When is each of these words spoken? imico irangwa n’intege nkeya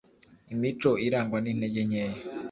imico 0.53 0.89
irangwa 1.05 1.37
n’intege 1.41 1.81
nkeya 1.87 2.17